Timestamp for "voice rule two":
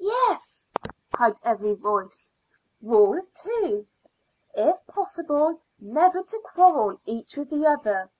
1.74-3.86